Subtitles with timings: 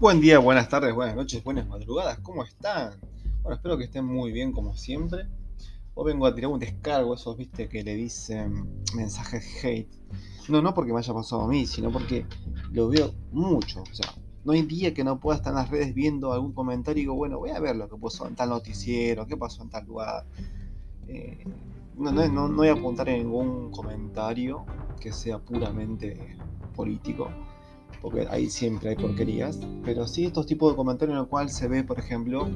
[0.00, 2.94] Buen día, buenas tardes, buenas noches, buenas madrugadas, ¿cómo están?
[3.42, 5.28] Bueno, espero que estén muy bien como siempre.
[5.94, 9.88] Hoy vengo a tirar un descargo, esos viste que le dicen mensajes hate.
[10.48, 12.26] No, no porque me haya pasado a mí, sino porque
[12.72, 13.82] lo veo mucho.
[13.82, 14.12] O sea,
[14.44, 17.14] no hay día que no pueda estar en las redes viendo algún comentario y digo,
[17.14, 20.26] bueno, voy a ver lo que pasó en tal noticiero, qué pasó en tal lugar.
[21.06, 21.44] Eh,
[21.96, 24.66] no, no, no voy a apuntar en ningún comentario
[25.00, 26.36] que sea puramente
[26.74, 27.30] político
[28.04, 31.68] porque ahí siempre hay porquerías, pero sí estos tipos de comentarios en los cuales se
[31.68, 32.46] ve, por ejemplo,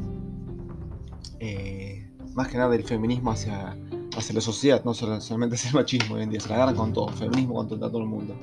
[1.41, 3.75] eh, más que nada el feminismo hacia,
[4.15, 6.93] hacia la sociedad, no solamente es el machismo hoy en día, se la agarran con
[6.93, 8.37] todo, feminismo contra todo el mundo.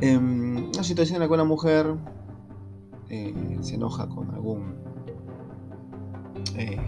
[0.00, 1.94] Em, una situación en la cual una mujer
[3.10, 4.76] eh, se enoja con algún...
[6.56, 6.80] Eh,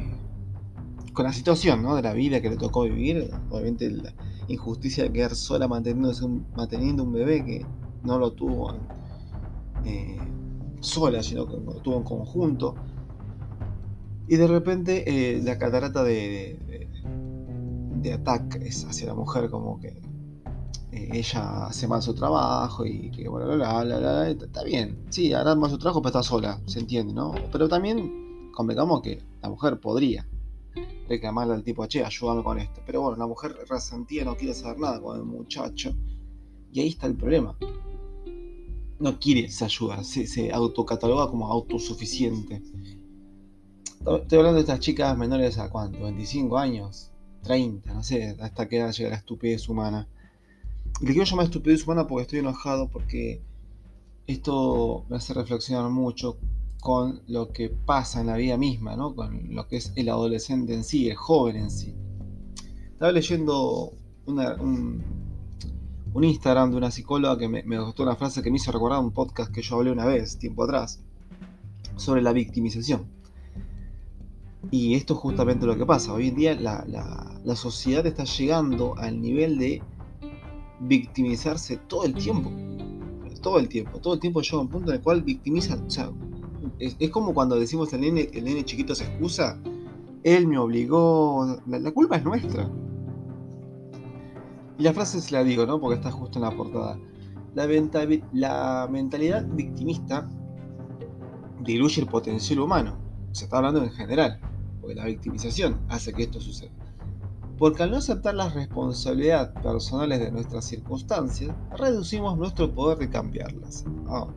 [1.13, 1.95] con la situación ¿no?
[1.95, 4.15] de la vida que le tocó vivir, obviamente la
[4.49, 6.11] injusticia de quedar sola manteniendo
[6.57, 7.67] manteniendo un bebé que
[8.03, 8.73] no lo tuvo
[9.85, 10.19] eh,
[10.81, 12.75] sola, sino que lo tuvo en conjunto.
[14.29, 16.89] Y de repente eh, la catarata de,
[18.15, 19.89] ataque es hacia la mujer, como que
[20.93, 25.33] eh, ella hace mal su trabajo y que bueno, la, la, la, está bien, sí,
[25.33, 27.35] hará mal su trabajo, pero está sola, se entiende, ¿no?
[27.53, 30.27] Pero también convengamos que la mujer podría
[31.09, 32.81] reclamarle al tipo, che, ayúdame con esto.
[32.87, 35.93] Pero bueno, la mujer resentía, no quiere saber nada con el muchacho.
[36.73, 37.57] Y ahí está el problema
[39.01, 42.63] no quiere esa ayuda, se, autocataloga como autosuficiente.
[44.01, 47.11] Estoy hablando de estas chicas menores a cuánto, 25 años,
[47.43, 50.07] 30, no sé, hasta que llega la estupidez humana.
[51.01, 53.43] Y le quiero llamar estupidez humana porque estoy enojado, porque
[54.27, 56.37] esto me hace reflexionar mucho
[56.81, 59.15] con lo que pasa en la vida misma, ¿no?
[59.15, 61.95] con lo que es el adolescente en sí, el joven en sí.
[62.93, 63.93] Estaba leyendo
[64.27, 65.03] una, un,
[66.13, 69.13] un Instagram de una psicóloga que me, gustó una frase que me hizo recordar un
[69.13, 71.01] podcast que yo hablé una vez, tiempo atrás,
[71.97, 73.07] sobre la victimización.
[74.71, 76.13] Y esto es justamente lo que pasa.
[76.13, 79.83] Hoy en día la, sociedad está llegando al nivel de
[80.81, 82.51] victimizarse todo el tiempo.
[83.41, 83.99] Todo el tiempo.
[84.01, 85.79] Todo el tiempo llega a un punto en el cual victimiza.
[86.79, 89.59] Es, como cuando decimos el nene, el nene chiquito se excusa.
[90.25, 91.59] Él me obligó.
[91.67, 92.69] la culpa es nuestra.
[94.81, 95.79] Y la frase se la digo, ¿no?
[95.79, 96.99] Porque está justo en la portada.
[97.55, 100.27] La, mentalidad victimista
[101.61, 102.97] diluye el potencial humano.
[103.33, 104.41] Se está hablando en general,
[104.81, 106.71] porque la victimización hace que esto suceda.
[107.59, 113.85] Porque al no aceptar las responsabilidades personales de nuestras circunstancias, reducimos nuestro poder de cambiarlas.
[114.09, 114.29] Ah.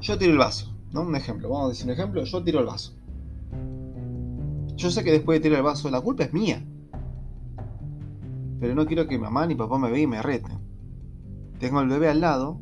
[0.00, 1.02] Yo tiro el vaso, ¿no?
[1.02, 2.94] Un ejemplo, vamos a decir un ejemplo, yo tiro el vaso.
[4.76, 6.64] Yo sé que después de tirar el vaso, la culpa es mía
[8.60, 10.58] pero no quiero que mamá ni papá me vean y me reten.
[11.58, 12.60] Tengo al bebé al lado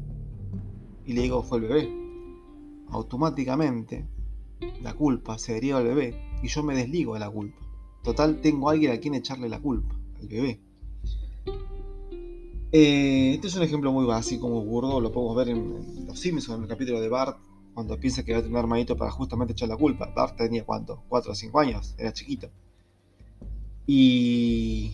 [1.04, 1.88] y le digo fue el bebé.
[2.90, 4.06] Automáticamente
[4.82, 7.58] la culpa se deriva al bebé y yo me desligo de la culpa.
[8.02, 10.60] Total, tengo a alguien a quien echarle la culpa, al bebé.
[12.70, 16.58] Eh, este es un ejemplo muy básico, muy burdo, lo podemos ver en, Los Simpsons,
[16.58, 17.38] en el capítulo de Bart,
[17.72, 20.12] cuando piensa que va a tener un hermanito para justamente echar la culpa.
[20.14, 22.50] Bart tenía cuánto, 4 o 5 años, era chiquito.
[23.86, 24.92] Y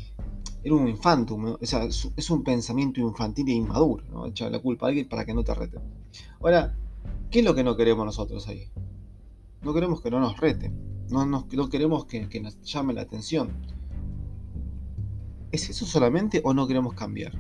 [0.62, 4.26] era un infantum, o sea, es un pensamiento infantil e inmaduro, ¿no?
[4.26, 5.81] Echar la culpa a alguien para que no te reten.
[6.41, 6.76] Ahora,
[7.31, 8.69] ¿qué es lo que no queremos nosotros ahí?
[9.62, 10.75] No queremos que no nos reten,
[11.10, 13.53] no, no queremos que, que nos llame la atención.
[15.50, 17.32] ¿Es eso solamente o no queremos cambiar?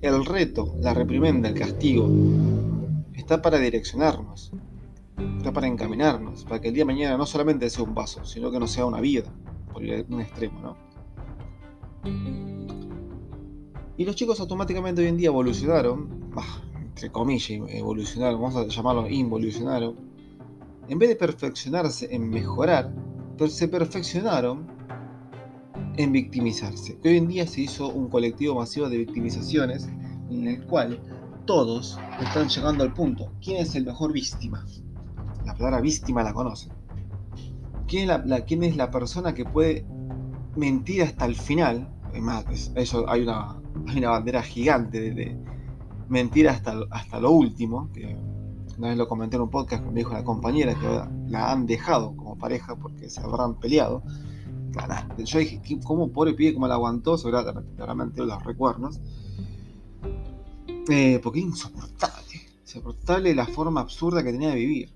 [0.00, 2.08] El reto, la reprimenda, el castigo,
[3.14, 4.52] está para direccionarnos,
[5.38, 8.50] está para encaminarnos, para que el día de mañana no solamente sea un paso, sino
[8.50, 9.32] que no sea una vida,
[9.72, 10.87] por un extremo, ¿no?
[13.96, 16.30] Y los chicos automáticamente hoy en día evolucionaron,
[16.80, 19.96] entre comillas, evolucionaron, vamos a llamarlo involucionaron.
[20.88, 22.94] En vez de perfeccionarse en mejorar,
[23.48, 24.66] se perfeccionaron
[25.96, 26.98] en victimizarse.
[27.04, 29.88] Hoy en día se hizo un colectivo masivo de victimizaciones
[30.30, 31.00] en el cual
[31.44, 33.32] todos están llegando al punto.
[33.42, 34.64] ¿Quién es el mejor víctima?
[35.44, 36.72] La palabra víctima la conocen.
[37.86, 39.84] ¿Quién es la, quién es la persona que puede
[40.56, 41.88] mentir hasta el final?
[42.50, 43.56] Es eso hay una,
[43.86, 45.38] hay una bandera gigante de,
[46.08, 48.16] mentir hasta, hasta lo último, que
[48.78, 50.86] una vez lo comenté en un podcast me dijo la compañera que
[51.28, 54.02] la han dejado como pareja porque se habrán peleado.
[55.24, 57.18] Yo dije, ¿cómo pobre pie, cómo la aguantó?
[57.18, 59.00] Seguramente los recuerdos.
[60.88, 62.40] Eh, porque insoportable.
[62.62, 64.90] Insoportable la forma absurda que tenía de vivir.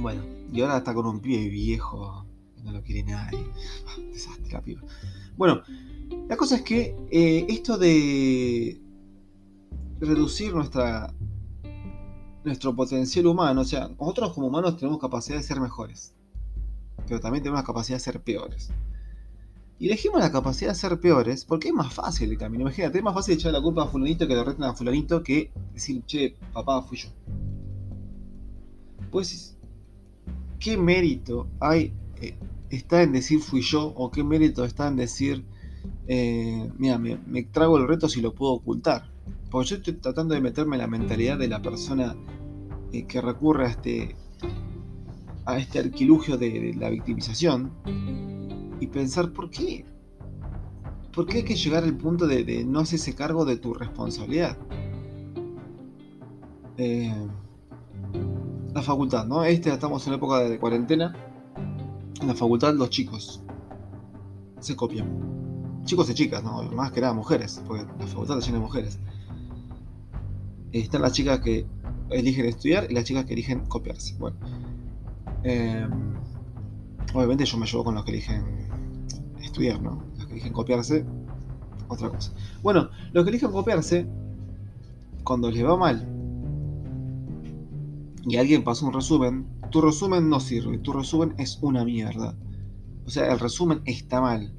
[0.00, 0.22] Bueno,
[0.52, 2.26] y ahora está con un pie viejo.
[2.64, 3.44] No lo quiere nadie.
[4.12, 4.82] Desastre la piba.
[5.36, 5.62] Bueno,
[6.28, 8.80] la cosa es que eh, esto de
[10.00, 11.12] reducir nuestra,
[12.44, 13.62] nuestro potencial humano.
[13.62, 16.14] O sea, nosotros como humanos tenemos capacidad de ser mejores,
[17.06, 18.70] pero también tenemos la capacidad de ser peores.
[19.80, 22.62] Y elegimos la capacidad de ser peores porque es más fácil el camino.
[22.62, 25.52] Imagínate, es más fácil echar la culpa a fulanito que le reten a fulanito que
[25.72, 27.08] decir, che, papá, fui yo.
[29.12, 29.56] Pues,
[30.58, 31.92] ¿qué mérito hay,
[32.70, 33.92] está en decir fui yo?
[33.96, 35.44] ¿O qué mérito está en decir,
[36.06, 39.10] eh, mira, me, trago el reto si lo puedo ocultar?
[39.50, 42.16] Porque yo estoy tratando de meterme en la mentalidad de la persona
[42.92, 44.16] eh, que recurre a este,
[45.46, 47.72] a este arquilugio de la victimización
[48.80, 49.84] y pensar por qué.
[51.14, 54.56] ¿Por qué hay que llegar al punto de, no hacerse cargo de tu responsabilidad?
[56.76, 57.12] Eh,
[58.72, 59.42] la facultad, ¿no?
[59.42, 61.27] Este estamos en época de cuarentena.
[62.20, 63.42] En la facultad los chicos
[64.60, 65.82] se copian.
[65.84, 66.62] Chicos y chicas, ¿no?
[66.72, 68.98] Más que nada mujeres, porque la facultad está llena de mujeres.
[70.72, 71.66] Están las chicas que
[72.10, 74.16] eligen estudiar y las chicas que eligen copiarse.
[74.18, 74.36] Bueno.
[75.44, 75.86] Eh,
[77.14, 78.68] obviamente yo me llevo con los que eligen
[79.40, 80.02] estudiar, ¿no?
[80.16, 81.06] Los que eligen copiarse,
[81.88, 82.32] otra cosa.
[82.62, 84.06] Bueno, los que eligen copiarse,
[85.24, 86.06] cuando les va mal
[88.26, 92.36] y alguien pasa un resumen, tu resumen no sirve, tu resumen es una mierda.
[93.06, 94.52] O sea, el resumen está mal.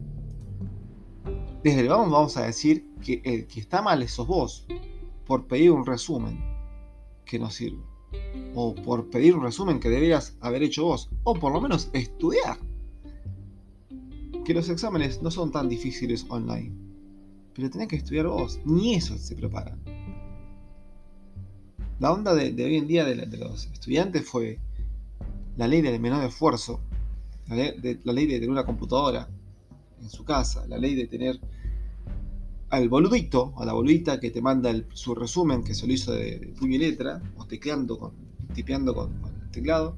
[1.63, 4.65] Desde el vamos a decir que el que está mal sos vos,
[5.25, 6.39] por pedir un resumen
[7.25, 7.83] que no sirve.
[8.55, 11.09] O por pedir un resumen que deberías haber hecho vos.
[11.23, 12.57] O por lo menos estudiar
[14.43, 16.73] que los exámenes no son tan difíciles online.
[17.53, 18.59] Pero tenés que estudiar vos.
[18.65, 19.77] Ni eso se prepara.
[21.99, 24.59] La onda de, hoy en día de, los estudiantes fue
[25.59, 26.79] la ley del menor esfuerzo.
[27.49, 29.27] La ley, de, la de tener una computadora
[30.01, 30.65] en su casa.
[30.67, 31.37] La ley de tener
[32.69, 36.53] al boludito, a la boludita que te manda su resumen que se lo hizo de,
[36.57, 38.13] puño y letra, o tecleando con,
[38.53, 39.97] tipeando con el teclado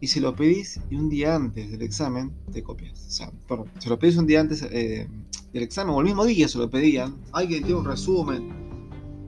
[0.00, 3.04] y se lo pedís y un día antes del examen te copias.
[3.06, 5.08] O sea, perdón, se lo pedís un día antes eh,
[5.52, 7.18] del examen o el mismo día se lo pedían.
[7.32, 8.48] Alguien tiene un resumen.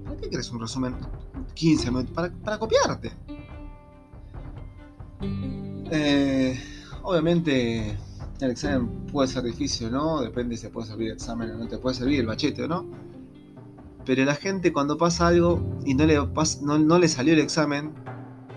[0.05, 0.95] ¿Para qué querés un resumen
[1.53, 2.31] 15 minutos?
[2.43, 3.13] Para, copiarte.
[5.91, 6.59] Eh,
[7.03, 7.97] obviamente
[8.41, 11.59] el examen puede ser difícil o no, depende si te puede servir el examen o
[11.59, 12.87] no te puede servir el bachete o no.
[14.05, 16.19] Pero la gente cuando pasa algo y no le,
[16.63, 17.93] no, le salió el examen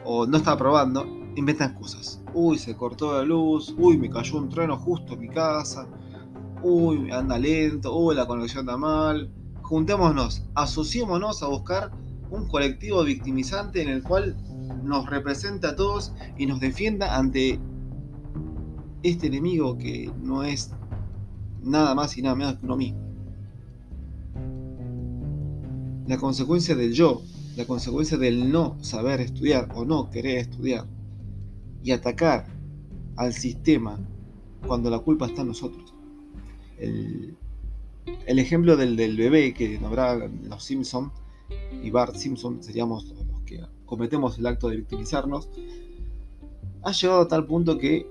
[0.03, 2.23] o no está aprobando, inventan excusas.
[2.33, 5.87] Uy, se cortó la luz, uy, me cayó un trueno justo en mi casa,
[6.63, 9.29] uy, anda lento, uy, la conexión anda mal.
[9.61, 11.91] Juntémonos, asociémonos a buscar
[12.29, 14.35] un colectivo victimizante en el cual
[14.85, 17.59] nos represente a todos y nos defienda ante
[19.03, 20.71] este enemigo que no es
[21.61, 22.99] nada más y nada menos que uno mismo.
[26.07, 27.21] La consecuencia del yo,
[27.57, 30.85] la consecuencia del no saber estudiar o no querer estudiar,
[31.85, 32.47] y atacar
[33.15, 33.99] al sistema
[34.65, 35.93] cuando la culpa está en nosotros.
[36.79, 37.37] El,
[38.39, 41.11] ejemplo del, bebé que nombraban los Simpson
[41.83, 43.13] y Bart Simpson seríamos
[43.45, 45.49] que cometemos el acto de victimizarnos,
[46.83, 48.07] ha llegado a tal punto que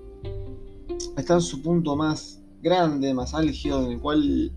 [1.17, 4.53] está en su punto más grande, más álgido, en el cual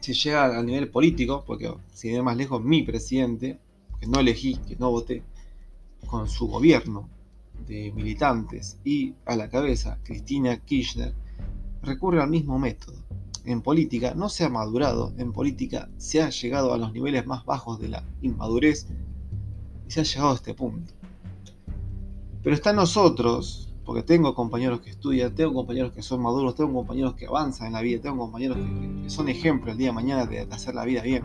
[0.00, 3.58] se llega al nivel político, porque si de más lejos mi presidente,
[3.98, 5.22] que no elegí, que no voté,
[6.06, 7.08] con su gobierno,
[7.66, 11.14] de militantes y a la cabeza Cristina Kirchner
[11.82, 12.96] recurre al mismo método.
[13.44, 17.44] En política no se ha madurado, en política se ha llegado a los niveles más
[17.44, 18.86] bajos de la inmadurez
[19.90, 20.94] y se ha llegado a este punto.
[22.44, 27.14] Pero está nosotros, porque tengo compañeros que estudian, tengo compañeros que son maduros, tengo compañeros
[27.14, 30.46] que avanzan en la vida, tengo compañeros que, son ejemplos el día de mañana de,
[30.46, 31.24] de hacer la vida bien,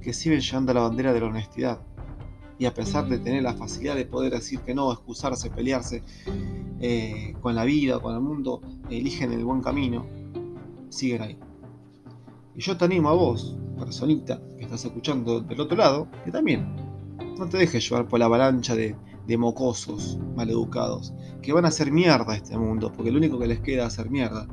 [0.00, 1.80] que siguen llevando la bandera de la honestidad,
[2.56, 6.04] y a pesar de tener la facilidad de poder decir que no, excusarse, pelearse
[6.80, 10.06] eh, con la vida, con el mundo, eligen el buen camino,
[10.88, 11.38] siguen ahí.
[12.54, 16.83] Y yo te animo a vos, personita que estás escuchando del otro lado, que también
[17.38, 21.90] no te dejes llevar por la avalancha de, de mocosos maleducados, que van a hacer
[21.90, 24.46] mierda a este mundo, porque lo único que les queda es hacer mierda.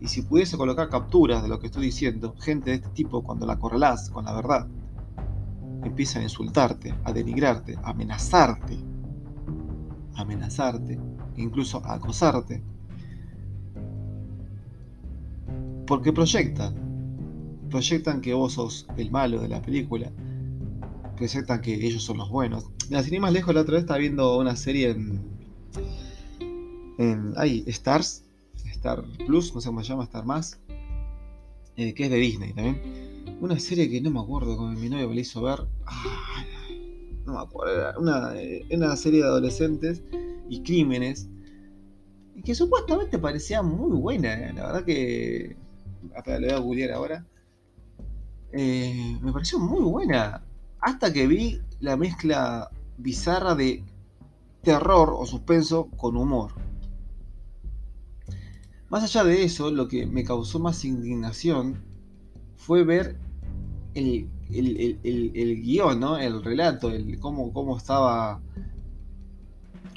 [0.00, 3.46] Y si pudiese colocar capturas de lo que estoy diciendo, gente de este tipo, cuando
[3.46, 4.66] la correlás con la verdad,
[5.84, 8.76] empiezan a insultarte, a denigrarte, a amenazarte,
[10.14, 10.98] a amenazarte,
[11.36, 12.62] incluso a acosarte.
[15.86, 16.74] Porque proyectan,
[17.70, 20.10] proyectan que vos sos el malo de la película,
[21.16, 22.64] proyectan que ellos son los buenos.
[22.88, 25.20] Mira, sin ir más lejos, la otra vez estaba viendo una serie en.
[26.98, 27.32] en.
[27.36, 28.24] Ay, Stars,
[28.72, 30.60] Star Plus, no sé cómo se llama, Star Más.
[31.76, 33.36] eh, que es de Disney también.
[33.40, 35.60] Una serie que no me acuerdo con mi novio me la hizo ver.
[37.26, 38.32] no me acuerdo, era una,
[38.70, 40.02] una serie de adolescentes
[40.48, 41.28] y crímenes.
[42.44, 45.56] Que supuestamente parecía muy buena, eh, la verdad que.
[46.14, 47.26] Hasta le voy a googlear ahora.
[48.52, 50.45] Eh, me pareció muy buena.
[50.86, 53.82] Hasta que vi la mezcla bizarra de
[54.62, 56.52] terror o suspenso con humor.
[58.88, 61.82] Más allá de eso, lo que me causó más indignación
[62.54, 63.18] fue ver
[63.94, 64.30] el,
[65.64, 66.18] guion, ¿no?
[66.18, 68.40] el relato, el cómo, cómo estaba.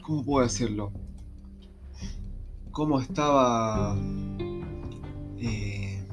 [0.02, 0.92] ¿Cómo puedo decirlo?
[2.72, 3.96] Cómo estaba.
[5.38, 6.04] Eh,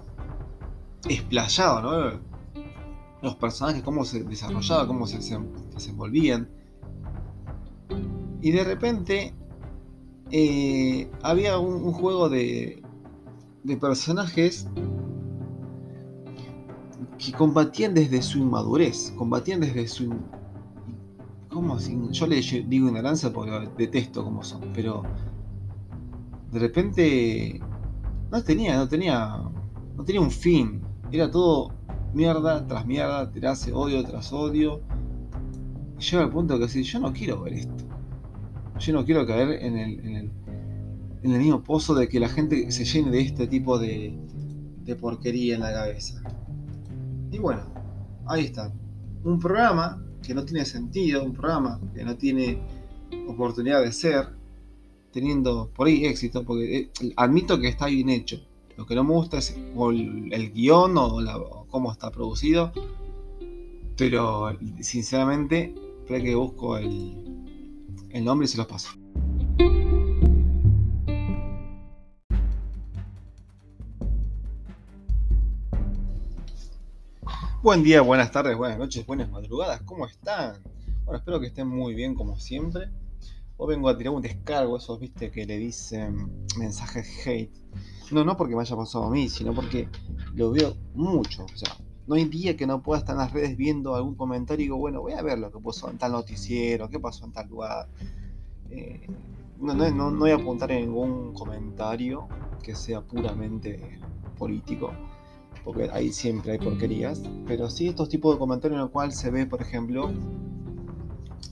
[1.08, 2.35] explayado, ¿no?
[3.26, 5.36] Los personajes, cómo se desarrollaban, cómo se, se
[5.74, 6.48] desenvolvían.
[8.40, 9.34] Y de repente
[10.30, 12.84] eh, había un, juego de,
[13.64, 14.68] de personajes
[17.18, 20.14] que combatían desde su inmadurez, combatían desde su...
[21.48, 21.80] ¿Cómo?
[21.80, 25.02] Yo le digo ignorancia porque detesto cómo son, pero
[26.52, 27.60] de repente
[28.30, 29.42] no tenía, no tenía,
[29.96, 30.80] no tenía un fin,
[31.10, 31.75] era todo
[32.16, 34.80] mierda tras mierda, tirarse odio tras odio.
[35.98, 37.84] Y llega al punto que decir, yo no quiero ver esto.
[38.80, 40.30] Yo no quiero caer en el, en el,
[41.22, 44.18] en el mismo pozo de que la gente se llene de este tipo de,
[44.84, 46.22] de porquería en la cabeza.
[47.30, 47.62] Y bueno,
[48.26, 48.72] ahí está.
[49.22, 52.58] Un programa que no tiene sentido, un programa que no tiene
[53.28, 54.28] oportunidad de ser,
[55.12, 58.40] teniendo por ahí éxito, porque eh, admito que está bien hecho.
[58.76, 62.72] Lo que no me gusta es el, guion o, cómo está producido,
[63.98, 65.74] pero sinceramente,
[66.06, 67.44] creo que busco el,
[68.08, 68.92] el nombre y se los paso.
[77.62, 80.54] Buen día, buenas tardes, buenas noches, buenas madrugadas, ¿cómo están?
[81.04, 82.88] Bueno, espero que estén muy bien como siempre.
[83.58, 87.56] Hoy vengo a tirar un descargo, esos viste que le dicen mensajes hate.
[88.12, 89.88] No, no porque me haya pasado a mí, sino porque
[90.34, 91.44] lo veo mucho.
[91.44, 91.74] O sea,
[92.06, 94.76] no hay día que no pueda estar en las redes viendo algún comentario y digo,
[94.76, 97.88] bueno, voy a ver lo que pasó en tal noticiero, qué pasó en tal lugar.
[98.68, 99.06] Eh,
[99.58, 102.28] no, no, no, voy a apuntar en ningún comentario
[102.62, 103.98] que sea puramente
[104.38, 104.92] político,
[105.64, 109.30] porque ahí siempre hay porquerías, pero sí estos tipos de comentarios en los cuales se
[109.30, 110.10] ve, por ejemplo,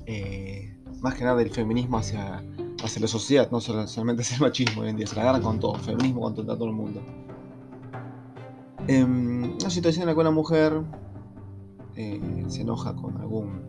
[0.04, 0.74] eh,
[1.04, 2.42] más que nada el feminismo hacia,
[2.82, 5.61] hacia la sociedad, no solamente es el machismo hoy en día, se la agarran con
[5.61, 7.02] todo, feminismo contra todo el mundo.
[8.88, 10.80] En una situación en la cual una mujer
[11.94, 13.64] eh, se enoja con algún.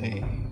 [0.00, 0.48] Eh,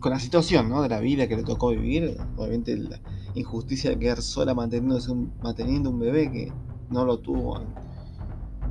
[0.00, 0.80] con la situación ¿no?
[0.80, 2.98] de la vida que le tocó vivir, obviamente la
[3.34, 6.52] injusticia de quedar sola manteniendo un, manteniendo un bebé que
[6.88, 7.60] no lo tuvo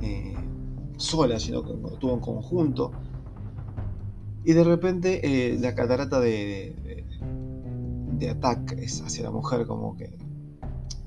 [0.02, 0.34] eh,
[0.96, 2.90] sola, sino que lo tuvo en conjunto.
[4.46, 7.04] Y de repente la catarata de, de,
[8.16, 10.16] de ataques hacia la mujer como que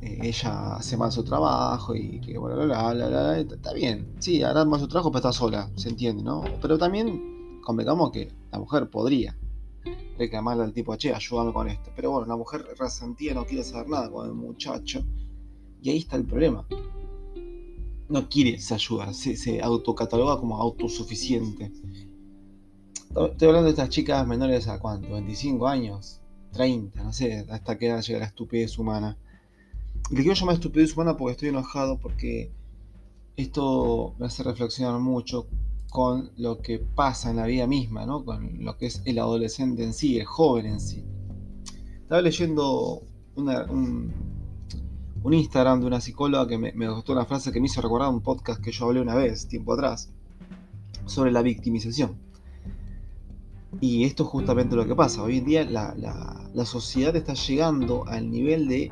[0.02, 4.44] eh, ella hace mal su trabajo y que bueno, la, la, la, está bien, sí,
[4.44, 6.44] hará mal su trabajo, pero está sola, se entiende, ¿no?
[6.62, 9.38] Pero también convengamos que la mujer podría
[10.18, 11.92] reclamarle al tipo, che, ayúdame con esto.
[11.96, 15.02] Pero bueno, la mujer resentida no quiere saber nada con el muchacho.
[15.82, 16.68] Y ahí está el problema.
[18.10, 21.72] No quiere esa ayuda, se autocataloga como autosuficiente.
[23.10, 26.22] Estoy hablando de estas chicas menores a cuánto, 25 años,
[26.54, 29.18] 30, no sé, hasta que llega la estupidez humana
[30.10, 32.52] le quiero llamar estupidez humana porque estoy enojado, porque
[33.38, 35.48] esto me hace reflexionar mucho
[35.92, 38.26] con lo que pasa en la vida misma, ¿no?
[38.26, 41.04] con lo que es el adolescente en sí, el joven en sí.
[42.02, 43.04] Estaba leyendo
[43.36, 44.14] un,
[45.32, 48.22] Instagram de una psicóloga que me, me, gustó una frase que me hizo recordar un
[48.22, 50.10] podcast que yo hablé una vez, tiempo atrás,
[51.06, 52.18] sobre la victimización.
[53.82, 55.24] Y esto es justamente lo que pasa.
[55.24, 55.94] Hoy en día la,
[56.54, 58.92] la sociedad está llegando al nivel de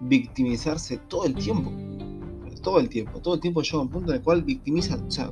[0.00, 1.70] victimizarse todo el tiempo.
[2.62, 3.20] Todo el tiempo.
[3.20, 4.96] Todo el tiempo llega un punto en el cual victimiza.
[5.06, 5.30] O sea,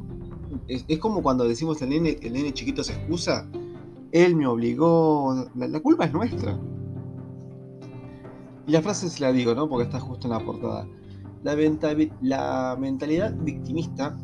[0.66, 3.46] es, como cuando decimos el nene, el nene chiquito se excusa.
[4.12, 5.48] Él me obligó.
[5.54, 6.58] La, culpa es nuestra.
[8.66, 9.68] Y la frase se la digo, ¿no?
[9.68, 10.86] Porque está justo en la portada.
[11.42, 11.54] La,
[12.22, 14.18] la mentalidad victimista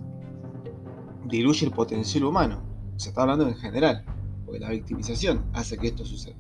[1.27, 2.63] diluye el potencial humano.
[2.97, 4.05] Se está hablando en general.
[4.55, 6.37] Porque la victimización hace que esto suceda.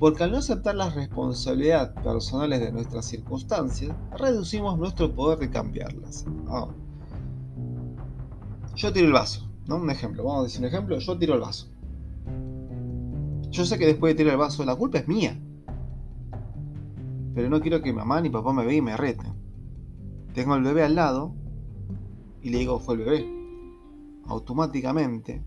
[0.00, 6.26] Porque al no aceptar las responsabilidades personales de nuestras circunstancias, reducimos nuestro poder de cambiarlas.
[6.48, 6.66] Ah.
[8.74, 9.76] Yo tiro el vaso, ¿no?
[9.76, 11.68] Un ejemplo, vamos a decir un ejemplo, yo tiro el vaso.
[13.50, 15.40] Yo sé que después de tirar el vaso la culpa es mía.
[17.32, 19.34] Pero no quiero que mamá ni papá me vean y me reten.
[20.34, 21.32] tengo el bebé al lado
[22.42, 24.20] y le digo fue el bebé.
[24.26, 25.44] Automáticamente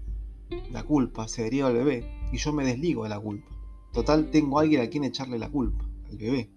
[0.72, 3.48] la culpa se deriva al bebé y yo me desligo de la culpa.
[3.94, 6.50] Total, tengo a alguien a quien echarle la culpa, al bebé.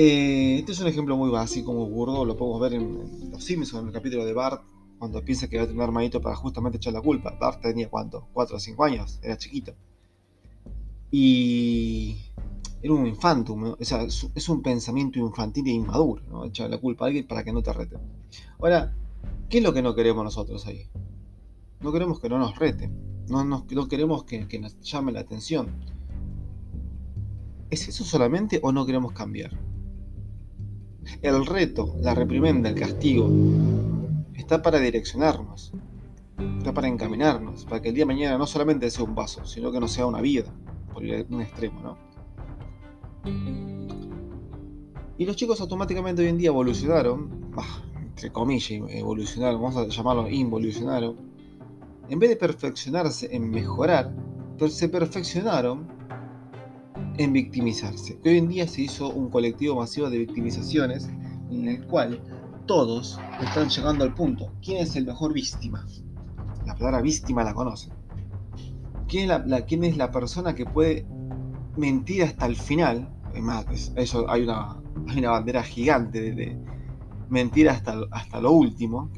[0.00, 3.82] Eh, este es un ejemplo muy básico, muy burdo, lo podemos ver en, Los Simpsons,
[3.82, 4.62] en el capítulo de Bart,
[4.98, 7.36] cuando piensa que va a tener un hermanito para justamente echar la culpa.
[7.38, 9.74] Bart tenía cuánto, 4 o 5 años, era chiquito.
[11.10, 12.16] Y
[12.80, 16.44] era un infantum, o sea, es un pensamiento infantil e inmaduro, ¿no?
[16.44, 17.96] echar la culpa a alguien para que no te rete.
[18.60, 18.94] Ahora,
[19.50, 20.86] ¿qué es lo que no queremos nosotros ahí?
[21.80, 22.90] No queremos que no nos rete,
[23.28, 25.68] no, no queremos que, nos llame la atención.
[27.70, 29.58] ¿Es eso solamente o no queremos cambiar?
[31.22, 33.28] El reto, la reprimenda, el castigo,
[34.34, 35.72] está para direccionarnos,
[36.58, 39.70] está para encaminarnos, para que el día de mañana no solamente sea un vaso, sino
[39.70, 40.52] que no sea una vida,
[40.92, 42.08] por un extremo, ¿no?
[45.18, 47.52] Y los chicos automáticamente hoy en día evolucionaron,
[48.00, 51.27] entre comillas, evolucionaron, vamos a llamarlo involucionaron.
[52.08, 54.14] En vez de perfeccionarse en mejorar,
[54.68, 55.86] se perfeccionaron
[57.18, 58.18] en victimizarse.
[58.24, 61.08] hoy en día se hizo un colectivo masivo de victimizaciones
[61.50, 62.20] en el cual
[62.66, 64.52] todos están llegando al punto.
[64.62, 65.86] ¿Quién es el mejor víctima?
[66.66, 67.92] La palabra víctima la conocen.
[69.06, 69.30] ¿Quién
[69.84, 71.06] es la, persona que puede
[71.76, 73.08] mentir hasta el final?
[73.34, 74.76] Es más, eso hay una,
[75.30, 76.58] bandera gigante de,
[77.30, 77.94] mentir hasta,
[78.40, 79.10] lo último.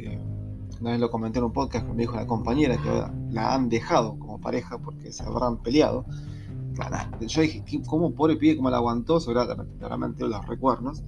[0.81, 3.69] Una vez lo comenté en un podcast que me dijo la compañera que la han
[3.69, 6.05] dejado como pareja porque se habrán peleado
[7.21, 9.21] yo dije, ¿cómo pobre pibe, cómo la aguantó?
[9.21, 9.41] Sobre
[9.79, 11.03] claramente los recuerdos.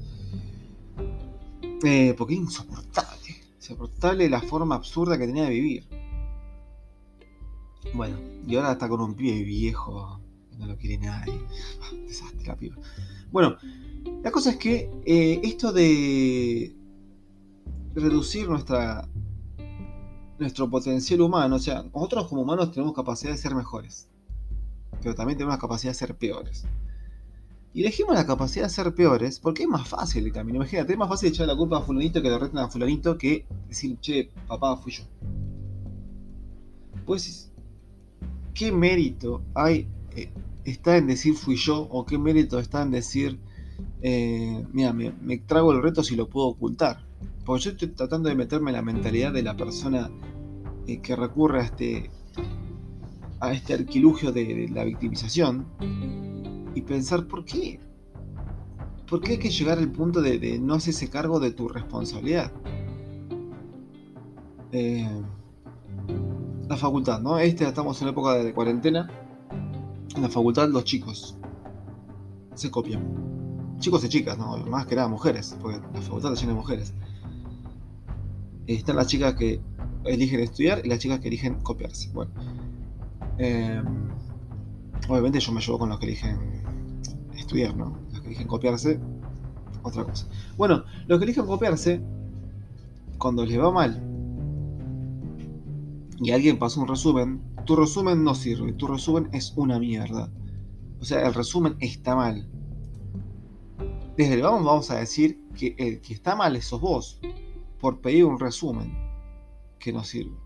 [1.84, 3.36] Eh, porque insoportable.
[3.56, 5.84] Insoportable la forma absurda que tenía de vivir.
[7.94, 10.20] Bueno, y ahora está con un pibe viejo.
[10.58, 11.40] No lo quiere nadie.
[11.82, 12.76] Ah, desastre la piba.
[13.30, 13.56] Bueno,
[14.22, 16.76] la cosa es que eh, esto de
[17.94, 19.08] reducir nuestra
[20.42, 24.08] nuestro potencial humano, o sea, nosotros como humanos tenemos capacidad de ser mejores
[25.02, 26.64] pero también tenemos la capacidad de ser peores.
[27.74, 30.56] Y elegimos la capacidad de ser peores porque es más fácil el camino.
[30.56, 33.46] Imagínate, es más fácil echar la culpa a fulanito que le reten a fulanito que
[33.68, 35.04] decir, che, papá, fui yo.
[37.06, 37.50] Pues,
[38.54, 40.30] ¿qué mérito hay, eh,
[40.64, 41.88] está en decir fui yo?
[41.90, 43.40] ¿O qué mérito está en decir,
[44.02, 47.04] eh, mira, me, trago el reto si lo puedo ocultar?
[47.44, 50.10] Porque yo estoy tratando de meterme en la mentalidad de la persona
[50.86, 52.10] eh, que recurre a este
[53.42, 55.66] a este arquilugio de, la victimización
[56.76, 57.80] y pensar por qué.
[59.08, 62.52] ¿Por qué hay que llegar al punto de, no hacerse cargo de tu responsabilidad?
[64.70, 65.10] Eh,
[66.68, 67.36] la facultad, ¿no?
[67.36, 69.10] Este estamos en la época de cuarentena.
[70.14, 71.36] En la facultad los chicos
[72.54, 73.76] se copian.
[73.80, 74.56] Chicos y chicas, ¿no?
[74.58, 76.94] Más que nada mujeres, porque la facultad está llena de mujeres.
[78.68, 79.60] Están las chicas que
[80.04, 82.10] eligen estudiar y las chicas que eligen copiarse.
[82.12, 82.32] Bueno,
[83.38, 83.84] Em,
[85.08, 86.38] obviamente yo me llevo con los que eligen
[87.34, 87.98] estudiar, ¿no?
[88.12, 89.00] Los que eligen copiarse,
[89.82, 90.28] otra cosa.
[90.56, 92.00] Bueno, los que eligen copiarse,
[93.18, 94.02] cuando les va mal
[96.20, 100.30] y alguien pasa un resumen, tu resumen no sirve, tu resumen es una mierda.
[101.00, 102.48] O sea, el resumen está mal.
[104.16, 107.20] Desde el vamos vamos a decir que el que está mal sos vos
[107.80, 108.94] por pedir un resumen
[109.82, 110.36] que no sirve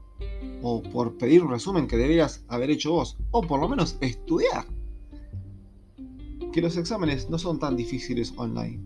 [0.62, 4.66] o por pedir un resumen que deberías haber hecho vos, o por lo menos estudiar.
[6.52, 8.80] Que los exámenes no son tan difíciles online,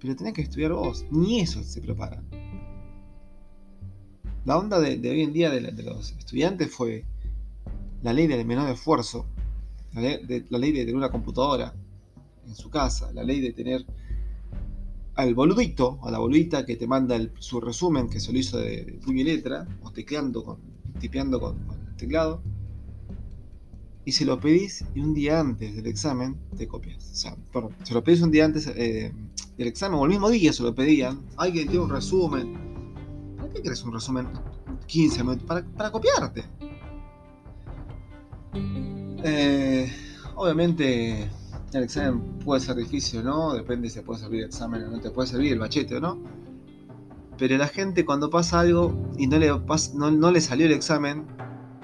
[0.00, 2.22] pero tenés que estudiar vos, ni eso se prepara.
[4.44, 7.04] La onda de, hoy en día de, los estudiantes fue
[8.02, 9.26] la ley del menor esfuerzo,
[9.94, 11.74] la ley, de, la ley de tener una computadora
[12.46, 13.86] en su casa, la ley de tener
[15.14, 18.98] al boludito, a la boludita que te manda su resumen que se lo hizo de,
[19.04, 20.58] puño y letra, o tecleando con,
[20.98, 21.56] tipeando con,
[21.88, 22.42] el teclado,
[24.04, 27.10] y se lo pedís y un día antes del examen te copias.
[27.10, 29.12] O sea, perdón, se lo pedís un día antes eh,
[29.56, 33.36] del examen, o el mismo día se lo pedían, alguien tiene un resumen.
[33.36, 34.28] ¿Para qué querés un resumen
[34.86, 35.44] 15 minutos?
[35.44, 36.44] Para, para copiarte.
[39.26, 39.90] Eh,
[40.34, 41.30] obviamente
[41.78, 44.90] el examen puede ser difícil o no, depende si te puede servir el examen o
[44.90, 46.22] no te puede servir el bachete o no.
[47.36, 49.50] Pero la gente cuando pasa algo y no le,
[49.94, 51.26] no, le salió el examen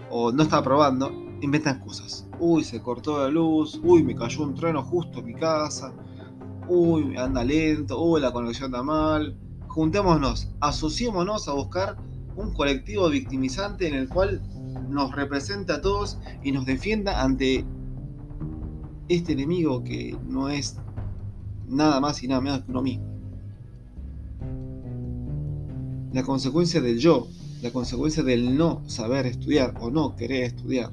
[0.08, 2.28] o no está aprobando, inventa excusas.
[2.38, 5.92] Uy, se cortó la luz, uy, me cayó un trueno justo en mi casa,
[6.68, 9.36] uy, anda lento, uy, la conexión anda mal.
[9.68, 11.96] Juntémonos, asociémonos a buscar
[12.36, 14.40] un colectivo victimizante en el cual
[14.88, 17.64] nos represente a todos y nos defienda ante
[19.10, 20.76] este enemigo que no es
[21.68, 23.10] nada más y nada menos que uno mismo.
[26.12, 27.28] la consecuencia del yo,
[27.62, 30.90] la consecuencia del no saber estudiar o no querer estudiar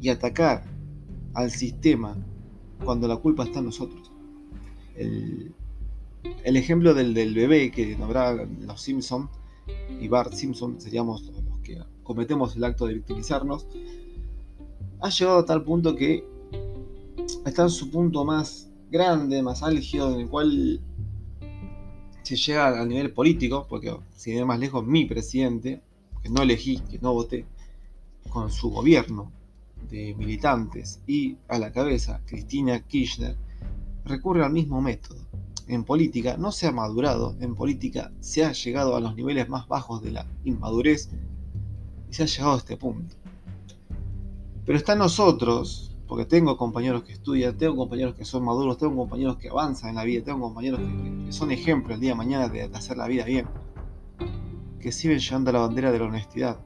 [0.00, 0.64] y atacar
[1.34, 2.16] al sistema
[2.84, 4.10] cuando la culpa está en nosotros.
[4.96, 5.54] El,
[6.56, 9.28] ejemplo del, del, bebé que nombraban los Simpson
[10.00, 13.66] y Bart Simpson seríamos los que cometemos el acto de victimizarnos,
[15.00, 16.24] ha llegado a tal punto que
[17.44, 20.80] está en su punto más grande, más álgido, en el cual
[22.22, 25.82] se llega al nivel político, porque si de más lejos mi presidente,
[26.22, 27.46] que no elegí, que no voté,
[28.28, 29.32] con su gobierno
[29.90, 33.36] de militantes y a la cabeza Cristina Kirchner,
[34.04, 35.20] recurre al mismo método.
[35.68, 39.66] En política no se ha madurado, en política se ha llegado a los niveles más
[39.68, 41.08] bajos de la inmadurez
[42.10, 43.14] y se ha llegado a este punto.
[44.64, 49.38] Pero está nosotros porque tengo compañeros que estudian, tengo compañeros que son maduros, tengo compañeros
[49.38, 52.64] que avanzan en la vida, tengo compañeros que, son ejemplos el día de mañana de,
[52.64, 53.46] hacer la vida bien,
[54.78, 56.58] que siguen llevando la bandera de la honestidad.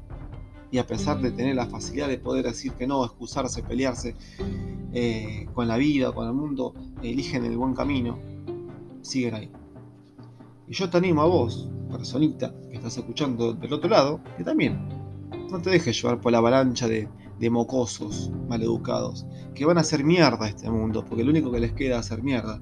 [0.73, 4.17] Y a pesar de tener la facilidad de poder decir que no, excusarse, pelearse
[4.93, 8.19] eh, con la vida, con el mundo, eligen el buen camino,
[9.01, 9.53] siguen ahí.
[10.67, 14.89] Y yo te animo a vos, personita que estás escuchando del otro lado, que también
[15.49, 20.05] no te dejes llevar por la avalancha de, de mocosos maleducados que van a hacer
[20.05, 22.61] mierda este mundo, porque lo único que les queda es hacer mierda.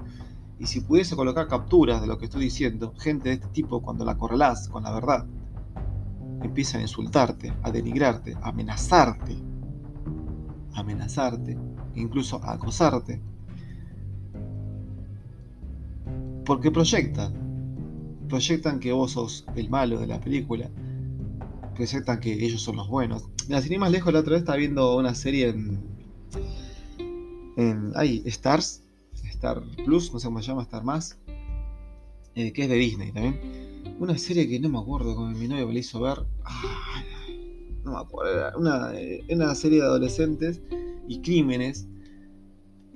[0.59, 4.05] Y si pudiese colocar capturas de lo que estoy diciendo, gente de este tipo, cuando
[4.05, 5.27] la correlás con la verdad,
[6.43, 9.37] empiezan a insultarte, a denigrarte, a amenazarte,
[10.75, 11.59] a amenazarte,
[11.95, 13.21] incluso a acosarte.
[16.45, 17.33] Porque proyectan,
[18.29, 20.71] proyectan que vos sos el malo de la película,
[21.75, 23.25] proyectan que ellos son los buenos.
[23.49, 25.81] Mira, sin ir más lejos, la otra vez estaba viendo una serie en.
[27.57, 27.93] en.
[27.95, 28.83] Ay, Stars.
[29.45, 31.19] Star Plus, no sé cómo se llama, Star Más.
[32.35, 33.95] Eh, que es de Disney también.
[33.99, 36.19] Una serie que no me acuerdo cómo mi novio me la hizo ver.
[37.85, 38.33] no me acuerdo.
[38.33, 38.93] Era una,
[39.31, 40.63] una serie de adolescentes
[41.09, 41.87] y crímenes.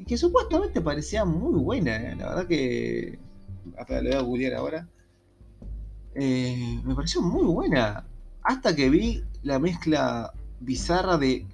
[0.06, 1.96] Que supuestamente parecía muy buena.
[1.96, 2.16] Eh.
[2.16, 3.18] La verdad que.
[3.76, 4.88] Hasta le voy a googlear ahora.
[6.14, 8.06] Eh, me pareció muy buena.
[8.48, 11.46] Hasta que vi la mezcla bizarra de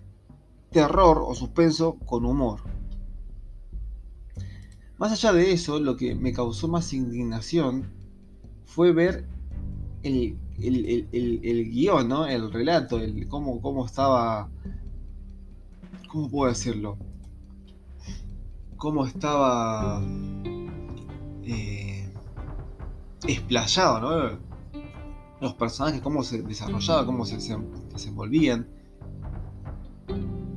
[0.70, 2.60] terror o suspenso con humor.
[4.96, 7.90] Más allá de eso, lo que me causó más indignación
[8.64, 9.26] fue ver
[10.04, 12.26] el, el, guion, ¿no?
[12.26, 14.48] el relato, el cómo, cómo estaba.
[16.08, 16.96] ¿Cómo puedo decirlo?
[18.76, 20.00] Cómo estaba.
[21.42, 22.08] Eh,
[23.26, 24.53] explayado, ¿no?
[25.44, 27.36] Los personajes, cómo se desarrollaba, cómo se
[27.92, 28.66] desenvolvían.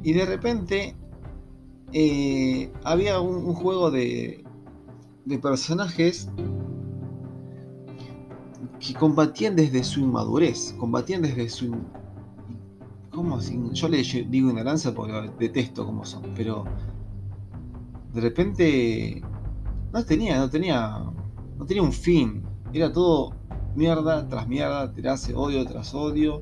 [0.02, 0.95] Y de repente
[1.91, 4.45] eh, había un, juego de,
[5.26, 6.30] de personajes
[8.80, 11.76] que combatían desde su inmadurez, combatían desde su...
[13.12, 13.41] ¿Cómo?
[13.41, 16.63] Yo le digo ignorancia porque detesto cómo son, pero
[18.13, 19.21] de repente
[19.91, 21.04] no tenía, no tenía,
[21.58, 23.37] no tenía un fin, era todo
[23.78, 26.42] mierda tras mierda, tirarse odio tras odio.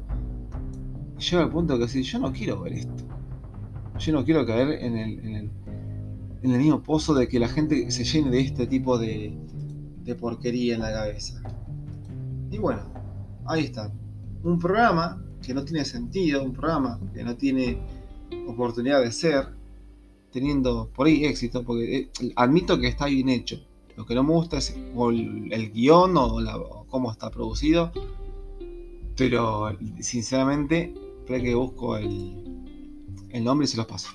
[1.20, 3.04] Llega al punto que decir, yo no quiero ver esto.
[4.00, 5.20] Yo no quiero caer en el,
[6.42, 9.38] en el, mismo pozo de que la gente se llene de este tipo de,
[10.04, 11.42] de porquería en la cabeza.
[12.52, 12.82] Y bueno,
[13.46, 13.92] ahí está.
[14.44, 17.80] Un programa que no tiene sentido, un programa que no tiene
[18.48, 19.50] oportunidad de ser,
[20.32, 23.60] teniendo por ahí éxito, porque eh, admito que está bien hecho.
[23.96, 27.92] Lo que no me gusta es el, guion o, cómo está producido,
[29.18, 30.94] pero sinceramente,
[31.28, 32.42] creo que busco el,
[33.32, 34.12] el nombre y se los paso.